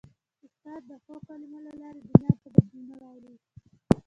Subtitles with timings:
[0.45, 3.35] استاد د ښو کلمو له لارې دنیا ته بدلون راولي.